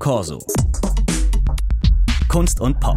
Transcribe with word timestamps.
Corso. 0.00 0.38
Kunst 2.30 2.58
und 2.58 2.80
Pop. 2.80 2.96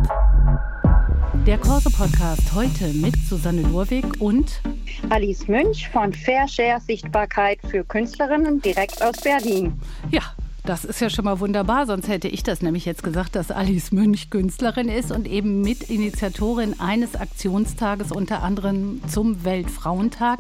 Der 1.46 1.58
Corso-Podcast 1.58 2.56
heute 2.56 2.94
mit 2.94 3.18
Susanne 3.28 3.62
Lurwig 3.64 4.06
und 4.22 4.62
Alice 5.10 5.50
Münch 5.50 5.90
von 5.90 6.14
Fair 6.14 6.48
Share 6.48 6.80
Sichtbarkeit 6.80 7.60
für 7.70 7.84
Künstlerinnen 7.84 8.62
direkt 8.62 9.04
aus 9.04 9.20
Berlin. 9.22 9.74
Ja, 10.12 10.22
das 10.66 10.86
ist 10.86 11.02
ja 11.02 11.10
schon 11.10 11.26
mal 11.26 11.42
wunderbar, 11.42 11.86
sonst 11.86 12.08
hätte 12.08 12.30
ich 12.30 12.42
das 12.42 12.62
nämlich 12.62 12.86
jetzt 12.86 13.04
gesagt, 13.04 13.36
dass 13.36 13.52
Alice 13.52 13.92
Münch 13.92 14.30
Künstlerin 14.30 14.88
ist 14.88 15.12
und 15.12 15.28
eben 15.28 15.62
Mitinitiatorin 15.62 16.80
eines 16.80 17.16
Aktionstages, 17.16 18.14
unter 18.14 18.44
anderem 18.44 19.02
zum 19.08 19.44
Weltfrauentag. 19.44 20.40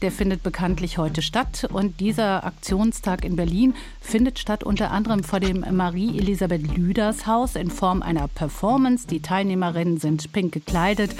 Der 0.00 0.10
findet 0.10 0.42
bekanntlich 0.42 0.96
heute 0.96 1.20
statt 1.20 1.68
und 1.70 2.00
dieser 2.00 2.44
Aktionstag 2.44 3.26
in 3.26 3.36
Berlin 3.36 3.74
findet 4.00 4.38
statt 4.38 4.64
unter 4.64 4.90
anderem 4.90 5.22
vor 5.22 5.38
dem 5.38 5.64
Marie-Elisabeth 5.70 6.74
Lüders 6.74 7.26
Haus 7.26 7.54
in 7.54 7.70
Form 7.70 8.00
einer 8.00 8.26
Performance. 8.26 9.06
Die 9.06 9.20
Teilnehmerinnen 9.20 9.98
sind 9.98 10.32
pink 10.32 10.52
gekleidet 10.52 11.14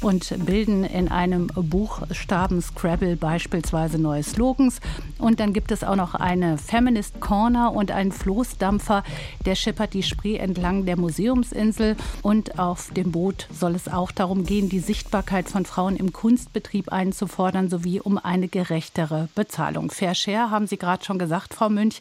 und 0.00 0.44
bilden 0.46 0.84
in 0.84 1.08
einem 1.08 1.48
Buchstaben 1.48 2.60
Scrabble 2.62 3.16
beispielsweise 3.16 3.98
neue 3.98 4.22
Slogans. 4.22 4.80
Und 5.18 5.40
dann 5.40 5.52
gibt 5.52 5.72
es 5.72 5.84
auch 5.84 5.96
noch 5.96 6.14
eine 6.14 6.58
Feminist 6.58 7.20
Corner 7.20 7.72
und 7.72 7.90
ein 7.90 8.12
Floßdampfer, 8.12 9.04
der 9.44 9.54
schippert 9.54 9.94
die 9.94 10.02
Spree 10.02 10.36
entlang 10.36 10.86
der 10.86 10.98
Museumsinsel. 10.98 11.96
Und 12.22 12.58
auf 12.58 12.90
dem 12.92 13.12
Boot 13.12 13.46
soll 13.52 13.74
es 13.74 13.88
auch 13.88 14.10
darum 14.10 14.44
gehen, 14.44 14.68
die 14.68 14.80
Sichtbarkeit 14.80 15.48
von 15.48 15.66
Frauen 15.66 15.96
im 15.96 16.12
Kunstbetrieb 16.12 16.92
einzufordern, 16.92 17.68
sowie 17.68 18.00
um 18.00 18.18
eine 18.18 18.48
gerechtere 18.48 19.28
Bezahlung. 19.34 19.90
Fair 19.90 20.14
Share 20.14 20.50
haben 20.50 20.66
Sie 20.66 20.78
gerade 20.78 21.04
schon 21.04 21.18
gesagt, 21.18 21.54
Frau 21.54 21.68
Münch. 21.68 22.00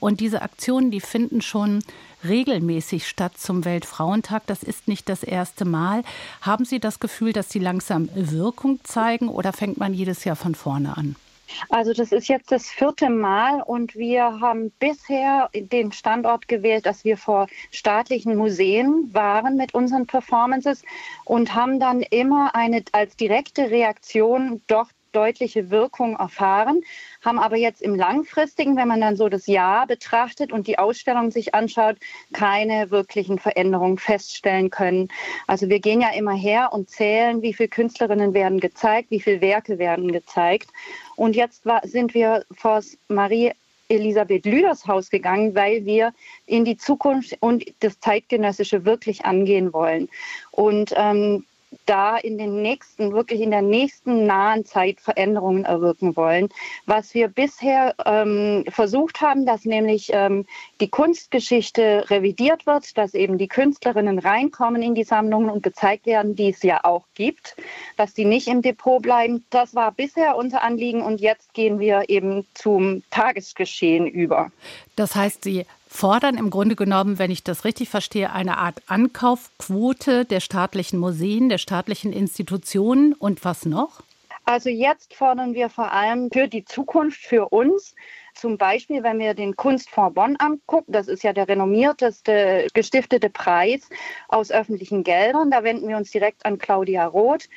Und 0.00 0.20
diese 0.20 0.42
Aktionen, 0.42 0.90
die 0.90 1.00
finden 1.00 1.40
schon 1.40 1.80
regelmäßig 2.24 3.06
statt 3.06 3.38
zum 3.38 3.64
Weltfrauentag. 3.64 4.42
Das 4.46 4.62
ist 4.62 4.88
nicht 4.88 5.08
das 5.08 5.22
erste 5.22 5.64
Mal. 5.64 6.02
Haben 6.40 6.64
Sie 6.64 6.80
das 6.80 7.00
Gefühl, 7.00 7.32
dass 7.32 7.50
sie 7.50 7.58
langsam 7.58 8.08
Wirkung 8.14 8.80
zeigen 8.84 9.28
oder 9.28 9.52
fängt 9.52 9.78
man 9.78 9.94
jedes 9.94 10.24
Jahr 10.24 10.36
von 10.36 10.54
vorne 10.54 10.96
an? 10.96 11.16
Also 11.70 11.92
das 11.92 12.12
ist 12.12 12.28
jetzt 12.28 12.52
das 12.52 12.68
vierte 12.68 13.08
Mal 13.08 13.62
und 13.62 13.94
wir 13.94 14.40
haben 14.40 14.70
bisher 14.78 15.48
den 15.54 15.92
Standort 15.92 16.48
gewählt, 16.48 16.86
dass 16.86 17.04
wir 17.04 17.16
vor 17.16 17.46
staatlichen 17.70 18.36
Museen 18.36 19.08
waren 19.12 19.56
mit 19.56 19.74
unseren 19.74 20.06
Performances 20.06 20.82
und 21.24 21.54
haben 21.54 21.80
dann 21.80 22.02
immer 22.02 22.54
eine 22.54 22.84
als 22.92 23.16
direkte 23.16 23.70
Reaktion 23.70 24.60
doch 24.66 24.88
deutliche 25.12 25.70
Wirkung 25.70 26.16
erfahren, 26.16 26.82
haben 27.22 27.38
aber 27.38 27.56
jetzt 27.56 27.82
im 27.82 27.94
langfristigen, 27.94 28.76
wenn 28.76 28.88
man 28.88 29.00
dann 29.00 29.16
so 29.16 29.28
das 29.28 29.46
Jahr 29.46 29.86
betrachtet 29.86 30.52
und 30.52 30.66
die 30.66 30.78
Ausstellung 30.78 31.30
sich 31.30 31.54
anschaut, 31.54 31.96
keine 32.32 32.90
wirklichen 32.90 33.38
Veränderungen 33.38 33.98
feststellen 33.98 34.70
können. 34.70 35.08
Also 35.46 35.68
wir 35.68 35.80
gehen 35.80 36.00
ja 36.00 36.10
immer 36.10 36.34
her 36.34 36.70
und 36.72 36.90
zählen, 36.90 37.42
wie 37.42 37.54
viele 37.54 37.68
Künstlerinnen 37.68 38.34
werden 38.34 38.60
gezeigt, 38.60 39.10
wie 39.10 39.20
viele 39.20 39.40
Werke 39.40 39.78
werden 39.78 40.12
gezeigt. 40.12 40.70
Und 41.16 41.36
jetzt 41.36 41.66
war, 41.66 41.86
sind 41.86 42.14
wir 42.14 42.44
vor 42.52 42.82
Marie 43.08 43.52
Elisabeth 43.88 44.44
Lüders 44.44 44.86
Haus 44.86 45.10
gegangen, 45.10 45.54
weil 45.54 45.84
wir 45.84 46.12
in 46.46 46.64
die 46.64 46.76
Zukunft 46.76 47.36
und 47.40 47.64
das 47.80 47.98
Zeitgenössische 48.00 48.84
wirklich 48.84 49.24
angehen 49.24 49.72
wollen. 49.72 50.08
Und 50.50 50.92
ähm, 50.96 51.44
da 51.88 52.16
in 52.16 52.38
den 52.38 52.62
nächsten, 52.62 53.12
wirklich 53.12 53.40
in 53.40 53.50
der 53.50 53.62
nächsten 53.62 54.26
nahen 54.26 54.64
Zeit 54.64 55.00
Veränderungen 55.00 55.64
erwirken 55.64 56.16
wollen. 56.16 56.48
Was 56.86 57.14
wir 57.14 57.28
bisher 57.28 57.94
ähm, 58.04 58.64
versucht 58.68 59.20
haben, 59.20 59.46
dass 59.46 59.64
nämlich 59.64 60.10
ähm, 60.12 60.44
die 60.80 60.88
Kunstgeschichte 60.88 62.04
revidiert 62.10 62.66
wird, 62.66 62.98
dass 62.98 63.14
eben 63.14 63.38
die 63.38 63.48
Künstlerinnen 63.48 64.18
reinkommen 64.18 64.82
in 64.82 64.94
die 64.94 65.04
Sammlungen 65.04 65.50
und 65.50 65.62
gezeigt 65.62 66.06
werden, 66.06 66.36
die 66.36 66.50
es 66.50 66.62
ja 66.62 66.84
auch 66.84 67.06
gibt, 67.14 67.56
dass 67.96 68.14
die 68.14 68.24
nicht 68.24 68.48
im 68.48 68.62
Depot 68.62 69.00
bleiben. 69.00 69.44
Das 69.50 69.74
war 69.74 69.92
bisher 69.92 70.36
unser 70.36 70.62
Anliegen 70.62 71.02
und 71.02 71.20
jetzt 71.20 71.54
gehen 71.54 71.78
wir 71.78 72.08
eben 72.08 72.46
zum 72.54 73.02
Tagesgeschehen 73.10 74.06
über. 74.06 74.50
Das 74.96 75.14
heißt, 75.14 75.44
Sie 75.44 75.64
fordern 75.88 76.36
im 76.36 76.50
Grunde 76.50 76.76
genommen, 76.76 77.18
wenn 77.18 77.30
ich 77.30 77.42
das 77.42 77.64
richtig 77.64 77.88
verstehe, 77.88 78.32
eine 78.32 78.58
Art 78.58 78.82
Ankaufquote 78.86 80.24
der 80.24 80.40
staatlichen 80.40 80.98
Museen, 80.98 81.48
der 81.48 81.58
staatlichen 81.58 82.12
Institutionen 82.12 83.14
und 83.14 83.44
was 83.44 83.66
noch? 83.66 84.02
Also 84.44 84.70
jetzt 84.70 85.14
fordern 85.14 85.52
wir 85.52 85.68
vor 85.68 85.92
allem 85.92 86.30
für 86.32 86.48
die 86.48 86.64
Zukunft, 86.64 87.20
für 87.20 87.50
uns, 87.50 87.94
zum 88.34 88.56
Beispiel, 88.56 89.02
wenn 89.02 89.18
wir 89.18 89.34
den 89.34 89.56
Kunstfonds 89.56 90.14
Bonn 90.14 90.36
angucken, 90.36 90.92
das 90.92 91.08
ist 91.08 91.22
ja 91.24 91.32
der 91.32 91.48
renommierteste 91.48 92.68
gestiftete 92.72 93.30
Preis 93.30 93.90
aus 94.28 94.50
öffentlichen 94.50 95.02
Geldern, 95.02 95.50
da 95.50 95.64
wenden 95.64 95.88
wir 95.88 95.96
uns 95.96 96.12
direkt 96.12 96.46
an 96.46 96.58
Claudia 96.58 97.06
Roth. 97.06 97.48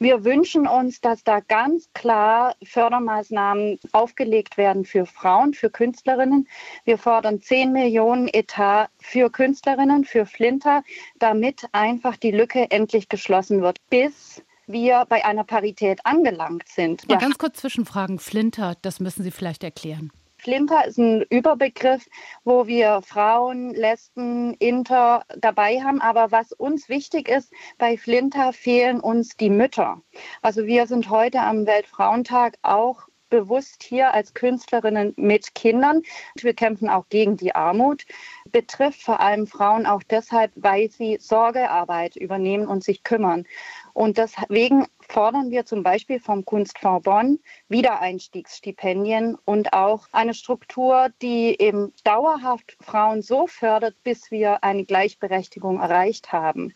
Wir 0.00 0.24
wünschen 0.24 0.66
uns, 0.66 1.02
dass 1.02 1.24
da 1.24 1.40
ganz 1.40 1.90
klar 1.92 2.56
Fördermaßnahmen 2.62 3.78
aufgelegt 3.92 4.56
werden 4.56 4.86
für 4.86 5.04
Frauen, 5.04 5.52
für 5.52 5.68
Künstlerinnen. 5.68 6.48
Wir 6.86 6.96
fordern 6.96 7.42
10 7.42 7.70
Millionen 7.70 8.26
Etat 8.26 8.88
für 8.98 9.28
Künstlerinnen, 9.28 10.06
für 10.06 10.24
Flinter, 10.24 10.82
damit 11.18 11.64
einfach 11.72 12.16
die 12.16 12.30
Lücke 12.30 12.70
endlich 12.70 13.10
geschlossen 13.10 13.60
wird, 13.60 13.76
bis 13.90 14.42
wir 14.66 15.04
bei 15.06 15.22
einer 15.22 15.44
Parität 15.44 16.00
angelangt 16.06 16.66
sind. 16.66 17.04
Ja. 17.10 17.18
ganz 17.18 17.36
kurz 17.36 17.58
Zwischenfragen. 17.58 18.18
Flinter, 18.18 18.76
das 18.80 19.00
müssen 19.00 19.22
Sie 19.22 19.30
vielleicht 19.30 19.62
erklären. 19.64 20.10
Flinter 20.40 20.86
ist 20.86 20.98
ein 20.98 21.22
Überbegriff, 21.28 22.06
wo 22.44 22.66
wir 22.66 23.02
Frauen, 23.02 23.74
Lesben, 23.74 24.54
Inter 24.54 25.24
dabei 25.38 25.80
haben. 25.82 26.00
Aber 26.00 26.32
was 26.32 26.52
uns 26.52 26.88
wichtig 26.88 27.28
ist, 27.28 27.52
bei 27.78 27.96
Flinter 27.96 28.52
fehlen 28.52 29.00
uns 29.00 29.36
die 29.36 29.50
Mütter. 29.50 30.02
Also 30.42 30.66
wir 30.66 30.86
sind 30.86 31.10
heute 31.10 31.40
am 31.40 31.66
Weltfrauentag 31.66 32.56
auch 32.62 33.06
bewusst 33.30 33.82
hier 33.82 34.12
als 34.12 34.34
Künstlerinnen 34.34 35.14
mit 35.16 35.54
Kindern. 35.54 36.02
Wir 36.34 36.52
kämpfen 36.52 36.88
auch 36.88 37.08
gegen 37.08 37.36
die 37.36 37.54
Armut. 37.54 38.04
Betrifft 38.50 39.02
vor 39.02 39.20
allem 39.20 39.46
Frauen 39.46 39.86
auch 39.86 40.02
deshalb, 40.02 40.52
weil 40.56 40.90
sie 40.90 41.16
Sorgearbeit 41.20 42.16
übernehmen 42.16 42.66
und 42.66 42.84
sich 42.84 43.04
kümmern. 43.04 43.46
Und 43.94 44.18
deswegen 44.18 44.86
fordern 45.10 45.50
wir 45.50 45.66
zum 45.66 45.82
Beispiel 45.82 46.20
vom 46.20 46.44
Kunstfonds 46.44 47.04
Bonn 47.04 47.40
Wiedereinstiegsstipendien 47.68 49.36
und 49.44 49.72
auch 49.72 50.06
eine 50.12 50.34
Struktur, 50.34 51.08
die 51.20 51.60
eben 51.60 51.92
dauerhaft 52.04 52.76
Frauen 52.80 53.20
so 53.20 53.46
fördert, 53.46 53.96
bis 54.04 54.30
wir 54.30 54.62
eine 54.62 54.84
Gleichberechtigung 54.84 55.80
erreicht 55.80 56.32
haben. 56.32 56.72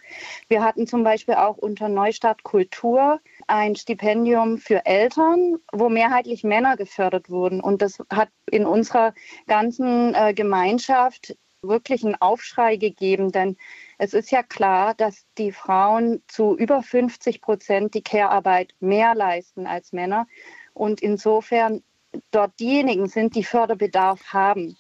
Wir 0.49 0.65
hatten 0.65 0.87
zum 0.87 1.05
Beispiel 1.05 1.35
auch 1.35 1.57
unter 1.57 1.89
Neustadt 1.89 2.43
Kultur 2.43 3.21
ein 3.47 3.77
Stipendium 3.77 4.59
für 4.59 4.85
Eltern, 4.85 5.59
wo 5.73 5.89
mehrheitlich 5.89 6.43
Männer 6.43 6.77
gefördert 6.77 7.31
wurden. 7.31 7.61
Und 7.61 7.83
das 7.83 7.99
hat 8.11 8.31
in 8.51 8.67
unserer 8.67 9.15
ganzen 9.47 10.15
äh, 10.15 10.35
Gemeinschaft 10.35 11.37
wirklich 11.63 12.05
einen 12.05 12.17
Aufschrei 12.17 12.77
gegeben, 12.77 13.33
denn 13.33 13.57
es 13.99 14.15
ist 14.15 14.31
ja 14.31 14.43
klar, 14.43 14.95
dass 14.95 15.27
die 15.39 15.53
Frauen 15.53 16.23
zu 16.29 16.57
über 16.57 16.83
50 16.83 17.41
Prozent 17.41 17.95
die 17.95 18.03
Care-Arbeit 18.03 18.75
mehr 18.81 19.15
leisten 19.15 19.67
als 19.67 19.93
Männer 19.93 20.27
und 20.73 21.01
insofern 21.01 21.83
dort 22.31 22.59
diejenigen 22.61 23.09
sind, 23.09 23.35
die 23.35 23.45
Förderbedarf 23.45 24.33
haben. 24.33 24.77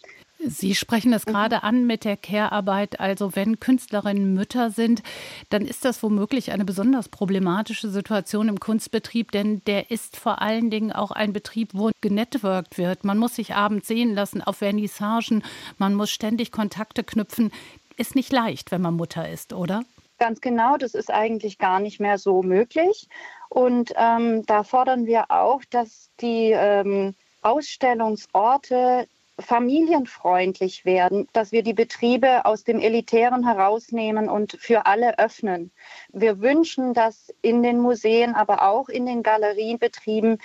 Sie 0.46 0.74
sprechen 0.74 1.12
das 1.12 1.26
mhm. 1.26 1.30
gerade 1.30 1.62
an 1.62 1.86
mit 1.86 2.04
der 2.04 2.16
Care-Arbeit. 2.16 3.00
Also 3.00 3.34
wenn 3.34 3.60
Künstlerinnen 3.60 4.34
Mütter 4.34 4.70
sind, 4.70 5.02
dann 5.48 5.64
ist 5.64 5.84
das 5.84 6.02
womöglich 6.02 6.52
eine 6.52 6.64
besonders 6.64 7.08
problematische 7.08 7.88
Situation 7.88 8.48
im 8.48 8.60
Kunstbetrieb, 8.60 9.32
denn 9.32 9.62
der 9.66 9.90
ist 9.90 10.16
vor 10.16 10.42
allen 10.42 10.70
Dingen 10.70 10.92
auch 10.92 11.12
ein 11.12 11.32
Betrieb, 11.32 11.70
wo 11.72 11.90
genetworked 12.00 12.78
wird. 12.78 13.04
Man 13.04 13.18
muss 13.18 13.36
sich 13.36 13.54
abends 13.54 13.88
sehen 13.88 14.14
lassen 14.14 14.42
auf 14.42 14.58
Vernissagen, 14.58 15.42
man 15.78 15.94
muss 15.94 16.10
ständig 16.10 16.52
Kontakte 16.52 17.04
knüpfen 17.04 17.50
ist 17.96 18.14
nicht 18.14 18.32
leicht, 18.32 18.70
wenn 18.70 18.82
man 18.82 18.94
Mutter 18.94 19.28
ist, 19.28 19.52
oder? 19.52 19.84
Ganz 20.18 20.40
genau, 20.40 20.76
das 20.76 20.94
ist 20.94 21.10
eigentlich 21.10 21.58
gar 21.58 21.80
nicht 21.80 22.00
mehr 22.00 22.18
so 22.18 22.42
möglich. 22.42 23.08
Und 23.48 23.92
ähm, 23.96 24.44
da 24.46 24.62
fordern 24.62 25.06
wir 25.06 25.30
auch, 25.30 25.62
dass 25.70 26.10
die 26.20 26.52
ähm, 26.52 27.14
Ausstellungsorte 27.42 29.06
familienfreundlich 29.38 30.84
werden, 30.84 31.26
dass 31.32 31.50
wir 31.50 31.62
die 31.62 31.72
Betriebe 31.72 32.44
aus 32.44 32.62
dem 32.62 32.78
Elitären 32.78 33.44
herausnehmen 33.44 34.28
und 34.28 34.56
für 34.60 34.86
alle 34.86 35.18
öffnen. 35.18 35.72
Wir 36.12 36.40
wünschen, 36.40 36.94
dass 36.94 37.32
in 37.42 37.62
den 37.62 37.80
Museen, 37.80 38.34
aber 38.34 38.62
auch 38.62 38.88
in 38.88 39.06
den 39.06 39.22
Galerienbetrieben 39.24 40.38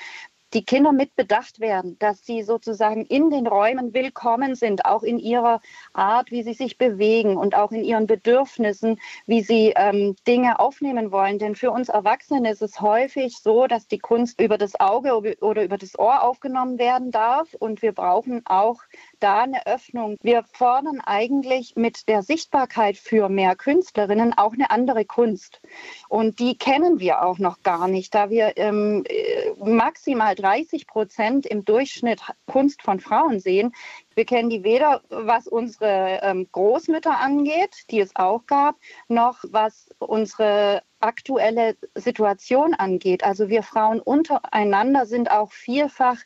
die 0.54 0.66
Kinder 0.66 0.92
mit 0.92 1.16
bedacht 1.16 1.60
werden, 1.60 1.98
dass 2.00 2.26
sie 2.26 2.44
sozusagen 2.44 3.06
in 3.06 3.30
den 3.30 3.48
Räumen 3.48 3.94
willkommen 3.94 4.56
sind, 4.56 4.86
auch 4.86 5.04
in 5.04 5.20
ihrer 5.20 5.62
Art, 5.94 6.32
wie 6.32 6.44
sie 6.44 6.54
sich 6.54 6.78
bewegen 6.78 7.38
und 7.38 7.56
auch 7.56 7.72
in 7.72 7.84
ihren 7.84 8.08
Bedürfnissen, 8.08 9.00
wie 9.28 9.42
sie 9.42 9.74
ähm, 9.76 10.16
Dinge 10.28 10.60
aufnehmen 10.60 11.12
wollen. 11.12 11.40
Denn 11.40 11.56
für 11.56 11.72
uns 11.72 11.90
Erwachsene 11.90 12.52
ist 12.52 12.62
es 12.62 12.82
häufig 12.82 13.38
so, 13.38 13.68
dass 13.68 13.88
die 13.88 14.00
Kunst 14.00 14.42
über 14.42 14.58
das 14.58 14.80
Auge 14.80 15.16
oder 15.42 15.64
über 15.64 15.78
das 15.78 15.98
Ohr 15.98 16.24
aufgenommen 16.24 16.80
werden 16.80 17.12
darf. 17.12 17.54
Und 17.54 17.82
wir 17.82 17.92
brauchen 17.92 18.42
auch 18.46 18.82
da 19.20 19.42
eine 19.42 19.66
Öffnung. 19.68 20.18
Wir 20.22 20.44
fordern 20.54 21.02
eigentlich 21.02 21.76
mit 21.76 22.08
der 22.08 22.24
Sichtbarkeit 22.24 22.98
für 22.98 23.30
mehr 23.30 23.56
Künstlerinnen 23.56 24.38
auch 24.38 24.54
eine 24.54 24.72
andere 24.72 25.06
Kunst. 25.06 25.62
Und 26.08 26.40
die 26.40 26.58
kennen 26.58 27.00
wir 27.00 27.24
auch 27.24 27.38
noch 27.38 27.62
gar 27.64 27.88
nicht, 27.88 28.16
da 28.16 28.30
wir 28.30 28.58
ähm, 28.58 29.04
äh, 29.08 29.29
maximal 29.64 30.36
30 30.36 30.88
Prozent 30.88 31.46
im 31.46 31.66
Durchschnitt 31.66 32.22
Kunst 32.46 32.82
von 32.82 33.00
Frauen 33.00 33.40
sehen. 33.40 33.74
Wir 34.16 34.26
kennen 34.26 34.50
die 34.50 34.64
weder, 34.64 35.02
was 35.10 35.48
unsere 35.48 36.20
ähm, 36.22 36.48
Großmütter 36.52 37.20
angeht, 37.20 37.86
die 37.92 38.00
es 38.00 38.16
auch 38.16 38.46
gab, 38.46 38.76
noch 39.08 39.44
was 39.50 39.90
unsere 40.00 40.82
aktuelle 41.00 41.78
Situation 41.96 42.74
angeht. 42.74 43.24
Also 43.24 43.50
wir 43.50 43.64
Frauen 43.64 44.00
untereinander 44.00 45.06
sind 45.06 45.32
auch 45.32 45.52
vielfach 45.52 46.18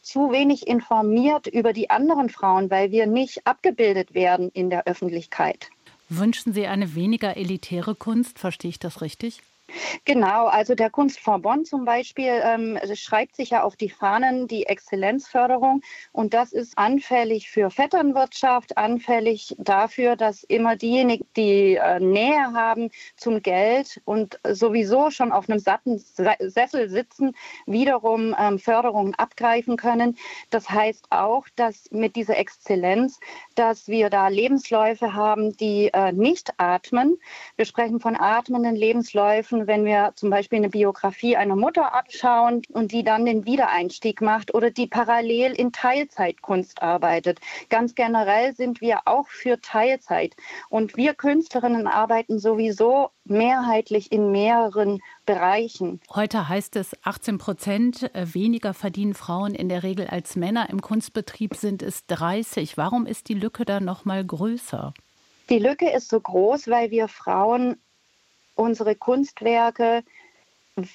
zu 0.00 0.32
wenig 0.32 0.66
informiert 0.66 1.46
über 1.46 1.72
die 1.72 1.90
anderen 1.90 2.30
Frauen, 2.30 2.70
weil 2.70 2.90
wir 2.90 3.06
nicht 3.06 3.46
abgebildet 3.46 4.14
werden 4.14 4.50
in 4.50 4.70
der 4.70 4.86
Öffentlichkeit. 4.86 5.70
Wünschen 6.08 6.54
Sie 6.54 6.66
eine 6.66 6.94
weniger 6.94 7.36
elitäre 7.36 7.94
Kunst? 7.94 8.38
Verstehe 8.38 8.70
ich 8.70 8.78
das 8.78 9.02
richtig? 9.02 9.42
Genau, 10.04 10.46
also 10.46 10.74
der 10.74 10.90
Kunstfonds 10.90 11.42
Bonn 11.42 11.64
zum 11.64 11.84
Beispiel 11.84 12.40
ähm, 12.42 12.78
schreibt 12.94 13.36
sich 13.36 13.50
ja 13.50 13.62
auf 13.62 13.76
die 13.76 13.90
Fahnen 13.90 14.48
die 14.48 14.64
Exzellenzförderung 14.66 15.82
und 16.12 16.32
das 16.32 16.52
ist 16.52 16.78
anfällig 16.78 17.50
für 17.50 17.70
Vetternwirtschaft, 17.70 18.78
anfällig 18.78 19.54
dafür, 19.58 20.16
dass 20.16 20.42
immer 20.44 20.76
diejenigen, 20.76 21.26
die 21.36 21.74
äh, 21.74 22.00
Nähe 22.00 22.52
haben 22.54 22.90
zum 23.16 23.42
Geld 23.42 24.00
und 24.04 24.40
sowieso 24.48 25.10
schon 25.10 25.32
auf 25.32 25.48
einem 25.48 25.58
satten 25.58 25.98
Sessel 25.98 26.88
sitzen, 26.88 27.34
wiederum 27.66 28.34
ähm, 28.38 28.58
Förderungen 28.58 29.14
abgreifen 29.16 29.76
können. 29.76 30.16
Das 30.50 30.70
heißt 30.70 31.06
auch, 31.10 31.46
dass 31.56 31.90
mit 31.90 32.16
dieser 32.16 32.38
Exzellenz, 32.38 33.20
dass 33.54 33.88
wir 33.88 34.08
da 34.08 34.28
Lebensläufe 34.28 35.12
haben, 35.12 35.56
die 35.56 35.90
äh, 35.92 36.12
nicht 36.12 36.52
atmen. 36.56 37.18
Wir 37.56 37.66
sprechen 37.66 38.00
von 38.00 38.16
atmenden 38.16 38.76
Lebensläufen 38.76 39.57
helfen, 39.58 39.66
wenn 39.66 39.84
wir 39.84 40.12
zum 40.14 40.30
Beispiel 40.30 40.58
eine 40.58 40.68
Biografie 40.68 41.36
einer 41.36 41.56
Mutter 41.56 41.94
abschauen 41.94 42.62
und 42.72 42.92
die 42.92 43.04
dann 43.04 43.24
den 43.24 43.44
Wiedereinstieg 43.44 44.20
macht 44.20 44.54
oder 44.54 44.70
die 44.70 44.86
parallel 44.86 45.52
in 45.52 45.72
Teilzeitkunst 45.72 46.82
arbeitet. 46.82 47.40
Ganz 47.70 47.94
generell 47.94 48.54
sind 48.54 48.80
wir 48.80 49.00
auch 49.06 49.28
für 49.28 49.60
Teilzeit. 49.60 50.34
Und 50.68 50.96
wir 50.96 51.14
Künstlerinnen 51.14 51.86
arbeiten 51.86 52.38
sowieso 52.38 53.10
mehrheitlich 53.24 54.10
in 54.12 54.30
mehreren 54.30 55.00
Bereichen. 55.26 56.00
Heute 56.14 56.48
heißt 56.48 56.76
es, 56.76 56.96
18 57.02 57.38
Prozent 57.38 58.10
weniger 58.14 58.74
verdienen 58.74 59.14
Frauen 59.14 59.54
in 59.54 59.68
der 59.68 59.82
Regel 59.82 60.06
als 60.06 60.36
Männer. 60.36 60.70
Im 60.70 60.80
Kunstbetrieb 60.80 61.54
sind 61.54 61.82
es 61.82 62.06
30. 62.06 62.76
Warum 62.76 63.06
ist 63.06 63.28
die 63.28 63.34
Lücke 63.34 63.64
da 63.64 63.80
noch 63.80 64.04
mal 64.04 64.24
größer? 64.24 64.94
Die 65.50 65.58
Lücke 65.58 65.90
ist 65.90 66.10
so 66.10 66.20
groß, 66.20 66.68
weil 66.68 66.90
wir 66.90 67.08
Frauen 67.08 67.76
unsere 68.58 68.94
Kunstwerke 68.94 70.02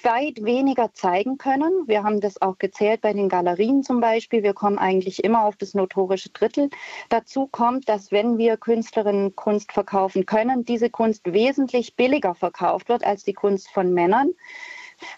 weit 0.02 0.42
weniger 0.42 0.92
zeigen 0.94 1.36
können. 1.36 1.86
Wir 1.86 2.04
haben 2.04 2.20
das 2.20 2.40
auch 2.40 2.58
gezählt 2.58 3.02
bei 3.02 3.12
den 3.12 3.28
Galerien 3.28 3.82
zum 3.82 4.00
Beispiel. 4.00 4.42
Wir 4.42 4.54
kommen 4.54 4.78
eigentlich 4.78 5.22
immer 5.22 5.44
auf 5.44 5.56
das 5.56 5.74
notorische 5.74 6.30
Drittel. 6.30 6.70
Dazu 7.10 7.46
kommt, 7.46 7.88
dass 7.88 8.10
wenn 8.10 8.38
wir 8.38 8.56
Künstlerinnen 8.56 9.36
Kunst 9.36 9.72
verkaufen 9.72 10.24
können, 10.24 10.64
diese 10.64 10.88
Kunst 10.88 11.22
wesentlich 11.24 11.96
billiger 11.96 12.34
verkauft 12.34 12.88
wird 12.88 13.04
als 13.04 13.24
die 13.24 13.34
Kunst 13.34 13.70
von 13.70 13.92
Männern. 13.92 14.30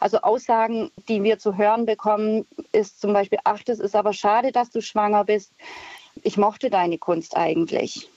Also 0.01 0.19
Aussagen, 0.19 0.91
die 1.09 1.23
wir 1.23 1.39
zu 1.39 1.57
hören 1.57 1.87
bekommen, 1.87 2.47
ist 2.73 3.01
zum 3.01 3.13
Beispiel, 3.13 3.39
ach, 3.45 3.63
das 3.63 3.79
ist 3.79 3.95
aber 3.95 4.13
schade, 4.13 4.51
dass 4.51 4.71
du 4.71 4.81
schwanger 4.81 5.25
bist. 5.25 5.53
Ich 6.23 6.39
mochte 6.39 6.71
deine 6.71 6.99
Kunst 6.99 7.37
eigentlich. 7.37 8.09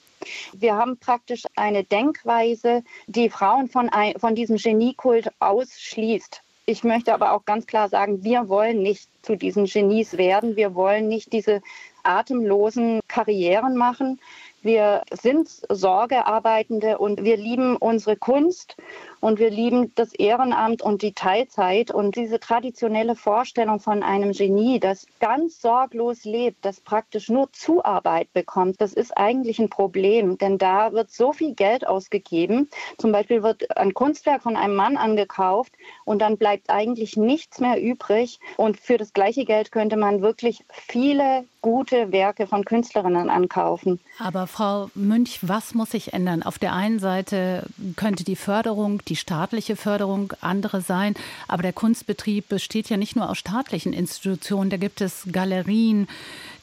Wir 0.52 0.76
haben 0.76 0.98
praktisch 0.98 1.44
eine 1.56 1.84
Denkweise, 1.84 2.82
die 3.06 3.30
Frauen 3.30 3.68
von, 3.68 3.90
von 4.18 4.34
diesem 4.34 4.56
Geniekult 4.56 5.30
ausschließt. 5.38 6.42
Ich 6.66 6.84
möchte 6.84 7.12
aber 7.12 7.32
auch 7.32 7.44
ganz 7.44 7.66
klar 7.66 7.88
sagen, 7.88 8.22
wir 8.22 8.48
wollen 8.48 8.82
nicht 8.82 9.08
zu 9.22 9.36
diesen 9.36 9.64
Genies 9.64 10.16
werden. 10.16 10.56
Wir 10.56 10.74
wollen 10.74 11.08
nicht 11.08 11.32
diese 11.32 11.62
atemlosen 12.04 13.00
Karrieren 13.08 13.76
machen. 13.76 14.20
Wir 14.62 15.02
sind 15.10 15.48
Sorgearbeitende 15.68 16.98
und 16.98 17.24
wir 17.24 17.36
lieben 17.36 17.76
unsere 17.76 18.16
Kunst 18.16 18.76
und 19.20 19.38
wir 19.38 19.50
lieben 19.50 19.92
das 19.94 20.14
Ehrenamt 20.14 20.82
und 20.82 21.02
die 21.02 21.12
Teilzeit 21.12 21.90
und 21.90 22.16
diese 22.16 22.40
traditionelle 22.40 23.14
Vorstellung 23.14 23.80
von 23.80 24.02
einem 24.02 24.32
Genie, 24.32 24.80
das 24.80 25.06
ganz 25.20 25.60
sorglos 25.60 26.24
lebt, 26.24 26.64
das 26.64 26.80
praktisch 26.80 27.28
nur 27.28 27.52
Zuarbeit 27.52 28.32
bekommt, 28.32 28.80
das 28.80 28.92
ist 28.92 29.16
eigentlich 29.16 29.58
ein 29.58 29.70
Problem, 29.70 30.38
denn 30.38 30.58
da 30.58 30.92
wird 30.92 31.10
so 31.10 31.32
viel 31.32 31.54
Geld 31.54 31.86
ausgegeben. 31.86 32.68
Zum 32.98 33.12
Beispiel 33.12 33.42
wird 33.42 33.76
ein 33.76 33.94
Kunstwerk 33.94 34.42
von 34.42 34.56
einem 34.56 34.74
Mann 34.74 34.96
angekauft 34.96 35.72
und 36.04 36.20
dann 36.20 36.36
bleibt 36.36 36.70
eigentlich 36.70 37.16
nichts 37.16 37.60
mehr 37.60 37.80
übrig 37.80 38.40
und 38.56 38.78
für 38.78 38.96
das 38.96 39.12
gleiche 39.12 39.44
Geld 39.44 39.72
könnte 39.72 39.96
man 39.96 40.22
wirklich 40.22 40.64
viele 40.70 41.44
gute 41.62 42.12
Werke 42.12 42.46
von 42.46 42.64
Künstlerinnen 42.64 43.28
ankaufen. 43.28 44.00
Aber 44.18 44.46
Frau 44.46 44.90
Münch, 44.94 45.40
was 45.42 45.74
muss 45.74 45.90
sich 45.90 46.12
ändern? 46.12 46.42
Auf 46.42 46.58
der 46.58 46.72
einen 46.72 46.98
Seite 46.98 47.64
könnte 47.96 48.24
die 48.24 48.36
Förderung, 48.36 49.02
die 49.10 49.16
staatliche 49.16 49.76
Förderung 49.76 50.32
andere 50.40 50.80
sein, 50.80 51.14
aber 51.48 51.62
der 51.62 51.72
Kunstbetrieb 51.72 52.48
besteht 52.48 52.88
ja 52.88 52.96
nicht 52.96 53.16
nur 53.16 53.28
aus 53.28 53.38
staatlichen 53.38 53.92
Institutionen, 53.92 54.70
da 54.70 54.76
gibt 54.76 55.00
es 55.00 55.26
Galerien, 55.30 56.08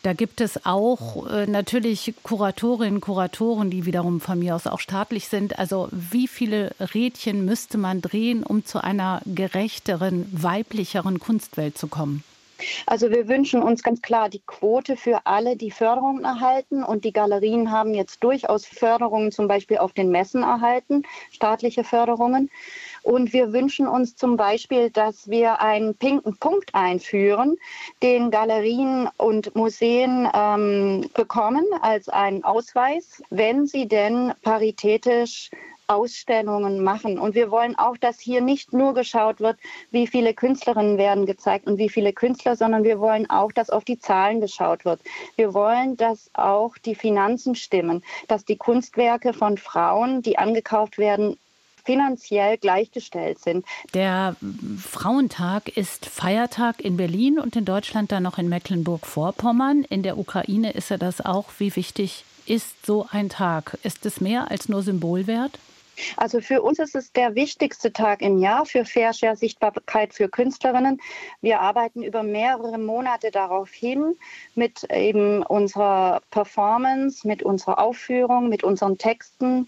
da 0.04 0.14
gibt 0.14 0.42
es 0.42 0.66
auch 0.66 1.28
äh, 1.30 1.48
natürlich 1.48 2.14
Kuratorinnen, 2.24 3.02
Kuratoren, 3.02 3.70
die 3.70 3.86
wiederum 3.86 4.22
von 4.22 4.40
mir 4.40 4.56
aus 4.56 4.66
auch 4.66 4.80
staatlich 4.80 5.28
sind. 5.28 5.60
Also 5.60 5.90
wie 5.92 6.28
viele 6.28 6.72
Rädchen 6.80 7.44
müsste 7.44 7.78
man 7.78 8.02
drehen, 8.02 8.44
um 8.44 8.66
zu 8.66 8.82
einer 8.82 9.22
gerechteren, 9.26 10.26
weiblicheren 10.32 11.20
Kunstwelt 11.20 11.78
zu 11.78 11.88
kommen? 11.88 12.24
Also 12.86 13.10
wir 13.10 13.28
wünschen 13.28 13.62
uns 13.62 13.84
ganz 13.84 14.02
klar 14.02 14.30
die 14.30 14.42
Quote 14.46 14.96
für 14.96 15.26
alle, 15.26 15.56
die 15.56 15.72
Förderungen 15.72 16.24
erhalten. 16.24 16.84
Und 16.84 17.06
die 17.06 17.14
Galerien 17.14 17.72
haben 17.72 17.94
jetzt 17.94 18.24
durchaus 18.24 18.66
Förderungen 18.66 19.32
zum 19.32 19.48
Beispiel 19.48 19.78
auf 19.78 19.94
den 19.94 20.10
Messen 20.10 20.44
erhalten, 20.44 21.04
staatliche 21.32 21.84
Förderungen. 21.84 22.50
Und 23.04 23.32
wir 23.32 23.54
wünschen 23.54 23.88
uns 23.88 24.16
zum 24.16 24.36
Beispiel, 24.36 24.90
dass 24.90 25.30
wir 25.30 25.62
einen 25.62 25.96
pinken 25.96 26.38
Punkt 26.38 26.76
einführen, 26.76 27.56
den 28.04 28.32
Galerien 28.32 29.08
und 29.18 29.56
Museen 29.56 30.28
ähm, 30.34 31.10
bekommen 31.14 31.66
als 31.82 32.10
einen 32.10 32.44
Ausweis, 32.44 33.24
wenn 33.30 33.66
sie 33.66 33.88
denn 33.88 34.34
paritätisch 34.42 35.50
Ausstellungen 35.88 36.84
machen. 36.84 37.18
Und 37.18 37.34
wir 37.34 37.50
wollen 37.50 37.78
auch, 37.78 37.98
dass 37.98 38.20
hier 38.20 38.42
nicht 38.42 38.74
nur 38.74 38.94
geschaut 38.94 39.40
wird, 39.40 39.58
wie 39.90 40.06
viele 40.06 40.34
Künstlerinnen 40.34 40.98
werden 40.98 41.26
gezeigt 41.26 41.66
und 41.66 41.78
wie 41.78 41.88
viele 41.88 42.12
Künstler, 42.12 42.58
sondern 42.58 42.84
wir 42.84 43.00
wollen 43.00 43.30
auch, 43.30 43.54
dass 43.54 43.70
auf 43.70 43.86
die 43.86 43.98
Zahlen 43.98 44.42
geschaut 44.42 44.84
wird. 44.84 45.00
Wir 45.38 45.54
wollen, 45.54 45.96
dass 45.96 46.30
auch 46.34 46.78
die 46.78 46.96
Finanzen 46.96 47.56
stimmen, 47.56 48.04
dass 48.28 48.44
die 48.44 48.58
Kunstwerke 48.58 49.32
von 49.32 49.58
Frauen, 49.58 50.22
die 50.22 50.38
angekauft 50.38 50.98
werden, 50.98 51.38
finanziell 51.86 52.58
gleichgestellt 52.58 53.40
sind. 53.40 53.66
Der 53.94 54.36
Frauentag 54.78 55.70
ist 55.70 56.06
Feiertag 56.06 56.82
in 56.82 56.98
Berlin 56.98 57.40
und 57.40 57.56
in 57.56 57.64
Deutschland 57.64 58.12
dann 58.12 58.24
noch 58.24 58.38
in 58.38 58.50
Mecklenburg-Vorpommern. 58.50 59.86
In 59.86 60.04
der 60.04 60.18
Ukraine 60.18 60.72
ist 60.72 60.92
er 60.92 60.98
das 60.98 61.26
auch. 61.26 61.46
Wie 61.60 61.74
wichtig 61.78 62.26
ist 62.46 62.86
so 62.86 63.08
ein 63.10 63.30
Tag? 63.30 63.78
Ist 63.84 64.06
es 64.06 64.20
mehr 64.20 64.52
als 64.52 64.68
nur 64.68 64.84
Symbolwert? 64.84 65.60
Also 66.16 66.42
für 66.42 66.62
uns 66.62 66.80
ist 66.80 66.96
es 66.96 67.12
der 67.12 67.36
wichtigste 67.36 67.92
Tag 67.92 68.22
im 68.22 68.38
Jahr 68.38 68.66
für 68.66 68.86
Fair 68.86 69.14
Share 69.14 69.36
Sichtbarkeit 69.36 70.14
für 70.14 70.30
Künstlerinnen. 70.30 71.00
Wir 71.42 71.62
arbeiten 71.62 72.04
über 72.04 72.24
mehrere 72.24 72.78
Monate 72.78 73.32
darauf 73.32 73.70
hin 73.70 74.16
mit 74.56 74.84
eben 74.92 75.44
unserer 75.44 76.22
Performance, 76.32 77.28
mit 77.28 77.44
unserer 77.44 77.80
Aufführung, 77.80 78.50
mit 78.50 78.64
unseren 78.64 78.98
Texten 78.98 79.68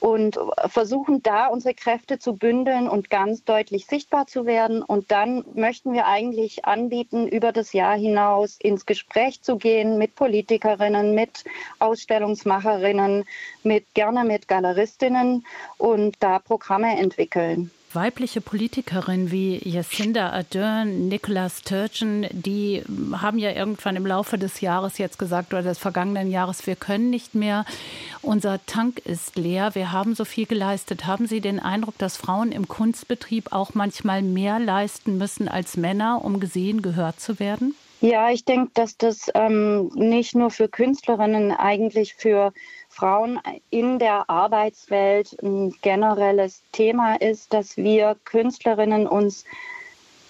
und 0.00 0.38
versuchen 0.66 1.22
da 1.22 1.46
unsere 1.46 1.74
Kräfte 1.74 2.18
zu 2.18 2.34
bündeln 2.36 2.88
und 2.88 3.08
ganz 3.08 3.42
deutlich 3.44 3.86
sichtbar 3.86 4.26
zu 4.26 4.44
werden. 4.44 4.82
Und 4.82 5.10
dann 5.10 5.44
möchten 5.54 5.92
wir 5.92 6.06
eigentlich 6.06 6.64
anbieten, 6.66 7.26
über 7.26 7.52
das 7.52 7.72
Jahr 7.72 7.96
hinaus 7.96 8.58
ins 8.60 8.84
Gespräch 8.84 9.42
zu 9.42 9.56
gehen 9.56 9.96
mit 9.96 10.14
Politikerinnen, 10.14 11.14
mit 11.14 11.44
Ausstellungsmacherinnen, 11.78 13.24
mit 13.62 13.94
gerne 13.94 14.24
mit 14.24 14.46
Galeristinnen 14.46 15.46
und 15.78 16.16
da 16.20 16.38
Programme 16.38 16.98
entwickeln 16.98 17.70
weibliche 17.94 18.40
Politikerinnen 18.40 19.30
wie 19.30 19.60
Jacinda 19.68 20.30
Ardern, 20.30 21.08
Nicola 21.08 21.48
Sturgeon, 21.48 22.26
die 22.30 22.82
haben 23.12 23.38
ja 23.38 23.52
irgendwann 23.52 23.96
im 23.96 24.06
Laufe 24.06 24.38
des 24.38 24.60
Jahres 24.60 24.98
jetzt 24.98 25.18
gesagt 25.18 25.52
oder 25.52 25.62
des 25.62 25.78
vergangenen 25.78 26.30
Jahres, 26.30 26.66
wir 26.66 26.76
können 26.76 27.10
nicht 27.10 27.34
mehr, 27.34 27.64
unser 28.22 28.64
Tank 28.66 28.98
ist 29.04 29.36
leer, 29.36 29.74
wir 29.74 29.92
haben 29.92 30.14
so 30.14 30.24
viel 30.24 30.46
geleistet. 30.46 31.06
Haben 31.06 31.26
Sie 31.26 31.40
den 31.40 31.60
Eindruck, 31.60 31.96
dass 31.98 32.16
Frauen 32.16 32.52
im 32.52 32.68
Kunstbetrieb 32.68 33.52
auch 33.52 33.74
manchmal 33.74 34.22
mehr 34.22 34.58
leisten 34.58 35.18
müssen 35.18 35.48
als 35.48 35.76
Männer, 35.76 36.24
um 36.24 36.40
gesehen, 36.40 36.82
gehört 36.82 37.20
zu 37.20 37.38
werden? 37.38 37.74
Ja, 38.00 38.30
ich 38.30 38.44
denke, 38.44 38.70
dass 38.74 38.98
das 38.98 39.30
ähm, 39.34 39.90
nicht 39.94 40.34
nur 40.34 40.50
für 40.50 40.68
Künstlerinnen, 40.68 41.52
eigentlich 41.52 42.14
für 42.14 42.52
Frauen 42.94 43.40
in 43.70 43.98
der 43.98 44.30
Arbeitswelt 44.30 45.36
ein 45.42 45.74
generelles 45.82 46.62
Thema 46.70 47.16
ist, 47.16 47.52
dass 47.52 47.76
wir 47.76 48.16
Künstlerinnen 48.24 49.08
uns 49.08 49.44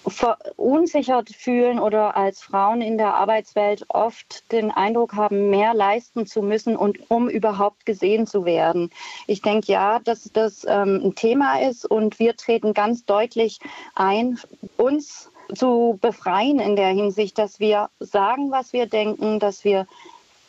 verunsichert 0.07 1.29
fühlen 1.29 1.79
oder 1.79 2.15
als 2.15 2.41
Frauen 2.41 2.81
in 2.81 2.97
der 2.97 3.13
Arbeitswelt 3.13 3.85
oft 3.89 4.51
den 4.51 4.71
Eindruck 4.71 5.13
haben, 5.13 5.49
mehr 5.49 5.73
leisten 5.73 6.25
zu 6.25 6.41
müssen 6.41 6.75
und 6.75 7.09
um 7.09 7.29
überhaupt 7.29 7.85
gesehen 7.85 8.27
zu 8.27 8.45
werden. 8.45 8.91
Ich 9.27 9.41
denke 9.41 9.71
ja, 9.71 9.99
dass 9.99 10.29
das 10.33 10.65
ähm, 10.67 11.01
ein 11.03 11.15
Thema 11.15 11.61
ist 11.61 11.85
und 11.85 12.19
wir 12.19 12.35
treten 12.35 12.73
ganz 12.73 13.05
deutlich 13.05 13.59
ein, 13.95 14.39
uns 14.77 15.29
zu 15.53 15.99
befreien 16.01 16.59
in 16.59 16.75
der 16.75 16.89
Hinsicht, 16.89 17.37
dass 17.37 17.59
wir 17.59 17.89
sagen, 17.99 18.51
was 18.51 18.73
wir 18.73 18.87
denken, 18.87 19.39
dass 19.39 19.63
wir 19.63 19.85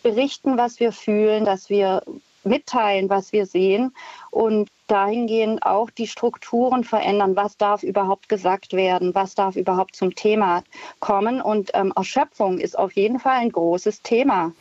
berichten, 0.06 0.56
was 0.56 0.78
wir 0.78 0.92
fühlen, 0.92 1.44
dass 1.44 1.68
wir 1.68 2.00
mitteilen, 2.44 3.10
was 3.10 3.32
wir 3.32 3.44
sehen 3.44 3.92
und 4.30 4.70
dahingehend 4.86 5.64
auch 5.64 5.90
die 5.90 6.06
Strukturen 6.06 6.84
verändern. 6.84 7.34
Was 7.34 7.56
darf 7.56 7.82
überhaupt 7.82 8.28
gesagt 8.28 8.72
werden? 8.72 9.16
Was 9.16 9.34
darf 9.34 9.56
überhaupt 9.56 9.96
zum 9.96 10.14
Thema 10.14 10.62
kommen? 11.00 11.40
Und 11.40 11.72
ähm, 11.75 11.92
Erschöpfung 11.96 12.58
ist 12.58 12.78
auf 12.78 12.92
jeden 12.92 13.18
Fall 13.18 13.38
ein 13.38 13.50
großes 13.50 14.02
Thema. 14.02 14.52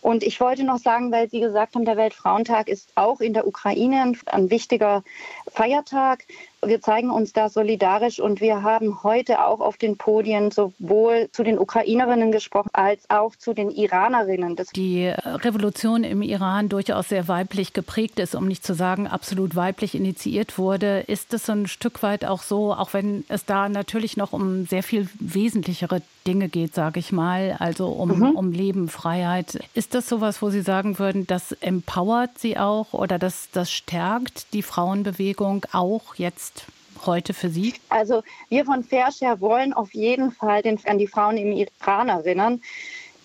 Und 0.00 0.24
ich 0.24 0.40
wollte 0.40 0.64
noch 0.64 0.78
sagen, 0.78 1.12
weil 1.12 1.30
Sie 1.30 1.38
gesagt 1.38 1.76
haben, 1.76 1.84
der 1.84 1.96
Weltfrauentag 1.96 2.66
ist 2.66 2.90
auch 2.96 3.20
in 3.20 3.34
der 3.34 3.46
Ukraine 3.46 4.14
ein 4.26 4.50
wichtiger 4.50 5.04
Feiertag. 5.52 6.24
Wir 6.64 6.80
zeigen 6.80 7.10
uns 7.10 7.32
da 7.32 7.48
solidarisch 7.48 8.18
und 8.18 8.40
wir 8.40 8.62
haben 8.62 9.02
heute 9.04 9.44
auch 9.44 9.60
auf 9.60 9.76
den 9.76 9.96
Podien 9.96 10.50
sowohl 10.50 11.28
zu 11.30 11.44
den 11.44 11.58
Ukrainerinnen 11.58 12.32
gesprochen 12.32 12.70
als 12.72 13.08
auch 13.08 13.36
zu 13.36 13.54
den 13.54 13.70
Iranerinnen. 13.70 14.56
Das 14.56 14.68
die 14.68 15.06
Revolution 15.06 16.02
im 16.02 16.20
Iran 16.20 16.68
durchaus 16.68 17.10
sehr 17.10 17.28
weiblich 17.28 17.74
geprägt 17.74 18.18
ist, 18.18 18.34
um 18.34 18.48
nicht 18.48 18.64
zu 18.64 18.74
sagen 18.74 19.06
absolut 19.06 19.54
weiblich 19.54 19.94
initiiert 19.94 20.58
wurde. 20.58 21.00
Ist 21.06 21.32
es 21.32 21.46
so 21.46 21.52
ein 21.52 21.68
Stück 21.68 22.02
weit 22.02 22.24
auch 22.24 22.42
so, 22.42 22.72
auch 22.74 22.92
wenn 22.92 23.24
es 23.28 23.44
da 23.44 23.68
natürlich 23.68 24.16
noch 24.16 24.32
um 24.32 24.66
sehr 24.66 24.82
viel 24.82 25.08
wesentlichere 25.20 26.02
Dinge 26.26 26.48
geht, 26.50 26.74
sage 26.74 27.00
ich 27.00 27.10
mal, 27.10 27.56
also 27.58 27.88
um, 27.88 28.18
mhm. 28.18 28.30
um 28.36 28.52
Leben, 28.52 28.88
Freiheit. 28.88 29.60
Ist 29.72 29.94
das 29.94 30.08
sowas, 30.08 30.42
wo 30.42 30.50
Sie 30.50 30.60
sagen 30.60 30.98
würden, 30.98 31.26
das 31.26 31.52
empowert 31.52 32.38
Sie 32.38 32.58
auch 32.58 32.92
oder 32.92 33.18
das, 33.18 33.48
das 33.52 33.72
stärkt 33.72 34.52
die 34.52 34.62
Frauenbewegung 34.62 35.64
auch 35.72 36.16
jetzt 36.16 36.57
heute 37.06 37.34
für 37.34 37.48
Sie? 37.48 37.74
Also 37.88 38.22
wir 38.48 38.64
von 38.64 38.84
Fairshare 38.84 39.40
wollen 39.40 39.72
auf 39.72 39.94
jeden 39.94 40.32
Fall 40.32 40.62
den, 40.62 40.78
an 40.86 40.98
die 40.98 41.06
Frauen 41.06 41.36
im 41.36 41.52
Iran 41.52 42.08
erinnern, 42.08 42.60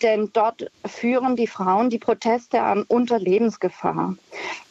denn 0.01 0.29
dort 0.33 0.69
führen 0.85 1.35
die 1.35 1.47
Frauen 1.47 1.89
die 1.89 1.99
Proteste 1.99 2.61
an 2.61 2.83
unter 2.83 3.19
Lebensgefahr. 3.19 4.15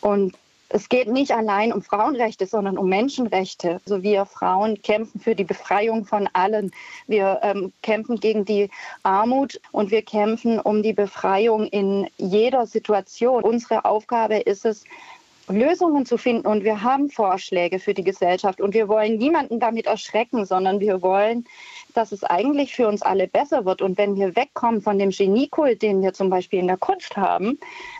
Und 0.00 0.36
es 0.74 0.88
geht 0.88 1.08
nicht 1.08 1.32
allein 1.32 1.72
um 1.72 1.82
Frauenrechte, 1.82 2.46
sondern 2.46 2.78
um 2.78 2.88
Menschenrechte. 2.88 3.80
Also 3.84 4.02
wir 4.02 4.24
Frauen 4.24 4.80
kämpfen 4.80 5.20
für 5.20 5.34
die 5.34 5.44
Befreiung 5.44 6.06
von 6.06 6.28
allen. 6.32 6.72
Wir 7.06 7.40
ähm, 7.42 7.72
kämpfen 7.82 8.18
gegen 8.18 8.46
die 8.46 8.70
Armut 9.02 9.60
und 9.72 9.90
wir 9.90 10.02
kämpfen 10.02 10.58
um 10.58 10.82
die 10.82 10.94
Befreiung 10.94 11.66
in 11.66 12.08
jeder 12.16 12.66
Situation. 12.66 13.42
Unsere 13.42 13.84
Aufgabe 13.84 14.38
ist 14.38 14.64
es, 14.64 14.84
Lösungen 15.48 16.06
zu 16.06 16.16
finden 16.16 16.46
und 16.46 16.64
wir 16.64 16.82
haben 16.82 17.10
Vorschläge 17.10 17.78
für 17.78 17.94
die 17.94 18.04
Gesellschaft 18.04 18.60
und 18.60 18.74
wir 18.74 18.88
wollen 18.88 19.18
niemanden 19.18 19.60
damit 19.60 19.86
erschrecken, 19.86 20.44
sondern 20.46 20.80
wir 20.80 21.02
wollen, 21.02 21.44
dass 21.94 22.12
es 22.12 22.24
eigentlich 22.24 22.74
für 22.74 22.88
uns 22.88 23.02
alle 23.02 23.28
besser 23.28 23.64
wird. 23.64 23.82
Und 23.82 23.98
wenn 23.98 24.16
wir 24.16 24.34
wegkommen 24.36 24.80
von 24.80 24.98
dem 24.98 25.10
Geniekult, 25.10 25.82
den 25.82 26.02
wir 26.02 26.12
zum 26.12 26.30
Beispiel 26.30 26.60
in 26.60 26.68
der 26.68 26.78
Kunst 26.78 27.16
haben, 27.16 27.58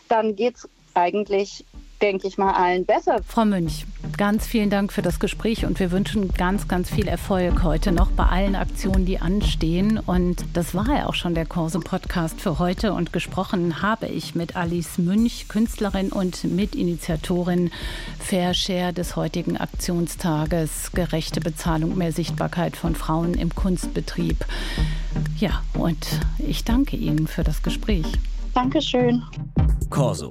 dann 0.08 0.36
geht 0.36 0.56
es 0.56 0.68
eigentlich 0.94 1.64
denke 2.02 2.26
ich 2.26 2.36
mal, 2.36 2.52
allen 2.52 2.84
besser. 2.84 3.20
Frau 3.26 3.44
Münch, 3.44 3.86
ganz 4.16 4.46
vielen 4.46 4.70
Dank 4.70 4.92
für 4.92 5.02
das 5.02 5.20
Gespräch 5.20 5.64
und 5.64 5.78
wir 5.78 5.90
wünschen 5.90 6.32
ganz, 6.34 6.66
ganz 6.68 6.90
viel 6.90 7.08
Erfolg 7.08 7.62
heute 7.62 7.92
noch 7.92 8.10
bei 8.10 8.24
allen 8.24 8.56
Aktionen, 8.56 9.04
die 9.04 9.18
anstehen. 9.18 9.98
Und 9.98 10.44
das 10.54 10.74
war 10.74 10.88
ja 10.88 11.06
auch 11.06 11.14
schon 11.14 11.34
der 11.34 11.46
Korso-Podcast 11.46 12.40
für 12.40 12.58
heute. 12.58 12.92
Und 12.92 13.12
gesprochen 13.12 13.82
habe 13.82 14.06
ich 14.06 14.34
mit 14.34 14.56
Alice 14.56 14.98
Münch, 14.98 15.48
Künstlerin 15.48 16.10
und 16.10 16.44
Mitinitiatorin 16.44 17.70
Fair 18.18 18.54
Share 18.54 18.92
des 18.92 19.16
heutigen 19.16 19.56
Aktionstages 19.56 20.92
Gerechte 20.92 21.40
Bezahlung, 21.40 21.96
mehr 21.96 22.12
Sichtbarkeit 22.12 22.76
von 22.76 22.94
Frauen 22.94 23.34
im 23.34 23.54
Kunstbetrieb. 23.54 24.44
Ja, 25.38 25.62
und 25.74 26.06
ich 26.38 26.64
danke 26.64 26.96
Ihnen 26.96 27.26
für 27.26 27.44
das 27.44 27.62
Gespräch. 27.62 28.06
Dankeschön. 28.54 29.22
Corso. 29.90 30.30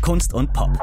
Kunst 0.00 0.34
und 0.34 0.52
Pop. 0.52 0.78